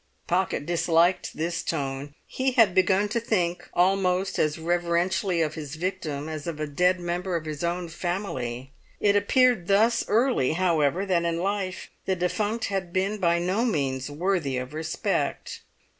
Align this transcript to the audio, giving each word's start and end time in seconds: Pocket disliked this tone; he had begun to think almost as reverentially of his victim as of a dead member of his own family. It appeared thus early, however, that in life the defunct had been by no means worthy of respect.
Pocket 0.25 0.65
disliked 0.65 1.37
this 1.37 1.61
tone; 1.61 2.15
he 2.25 2.53
had 2.53 2.73
begun 2.73 3.07
to 3.09 3.19
think 3.19 3.69
almost 3.75 4.39
as 4.39 4.57
reverentially 4.57 5.43
of 5.43 5.53
his 5.53 5.75
victim 5.75 6.27
as 6.27 6.47
of 6.47 6.59
a 6.59 6.65
dead 6.65 6.99
member 6.99 7.35
of 7.35 7.45
his 7.45 7.63
own 7.63 7.87
family. 7.87 8.71
It 8.99 9.15
appeared 9.15 9.67
thus 9.67 10.03
early, 10.07 10.53
however, 10.53 11.05
that 11.05 11.23
in 11.23 11.37
life 11.37 11.89
the 12.07 12.15
defunct 12.15 12.65
had 12.65 12.91
been 12.91 13.19
by 13.19 13.37
no 13.37 13.63
means 13.63 14.09
worthy 14.09 14.57
of 14.57 14.73
respect. 14.73 15.61